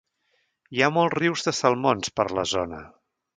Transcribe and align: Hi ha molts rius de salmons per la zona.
Hi 0.77 0.81
ha 0.85 0.89
molts 0.95 1.15
rius 1.19 1.45
de 1.49 1.53
salmons 1.59 2.15
per 2.21 2.27
la 2.41 2.47
zona. 2.55 2.81